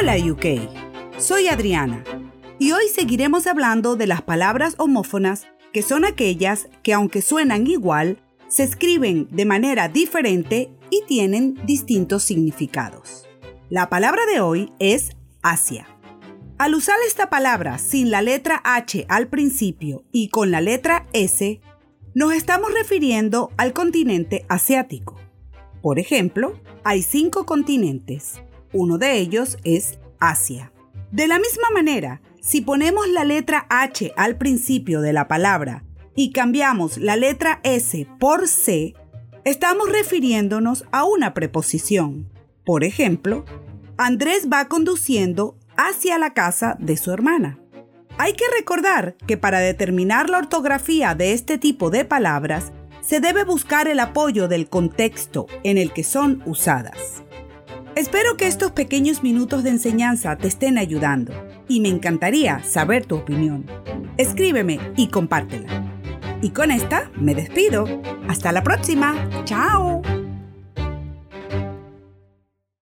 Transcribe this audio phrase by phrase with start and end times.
[0.00, 2.04] Hola UK, soy Adriana
[2.60, 8.22] y hoy seguiremos hablando de las palabras homófonas que son aquellas que aunque suenan igual,
[8.46, 13.26] se escriben de manera diferente y tienen distintos significados.
[13.70, 15.88] La palabra de hoy es Asia.
[16.58, 21.60] Al usar esta palabra sin la letra H al principio y con la letra S,
[22.14, 25.16] nos estamos refiriendo al continente asiático.
[25.82, 28.40] Por ejemplo, hay cinco continentes.
[28.72, 30.72] Uno de ellos es Asia.
[31.10, 36.32] De la misma manera, si ponemos la letra H al principio de la palabra y
[36.32, 38.94] cambiamos la letra S por C,
[39.44, 42.30] estamos refiriéndonos a una preposición.
[42.64, 43.44] Por ejemplo,
[43.96, 47.58] Andrés va conduciendo hacia la casa de su hermana.
[48.18, 53.44] Hay que recordar que para determinar la ortografía de este tipo de palabras, se debe
[53.44, 57.22] buscar el apoyo del contexto en el que son usadas.
[57.98, 61.32] Espero que estos pequeños minutos de enseñanza te estén ayudando
[61.66, 63.66] y me encantaría saber tu opinión.
[64.16, 65.84] Escríbeme y compártela.
[66.40, 67.86] Y con esta me despido.
[68.28, 69.16] Hasta la próxima.
[69.44, 70.00] Chao.